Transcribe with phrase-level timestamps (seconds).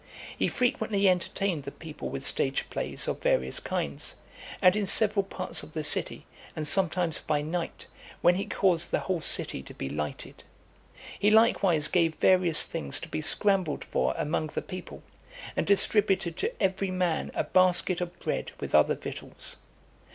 [0.35, 4.15] He frequently entertained the people with stage plays (263) of various kinds,
[4.59, 7.85] and in several parts of the city, and sometimes by night,
[8.21, 10.43] when he caused the whole city to be lighted.
[11.19, 15.03] He likewise gave various things to be scrambled for among the people,
[15.55, 19.57] and distributed to every man a basket of bread with other victuals.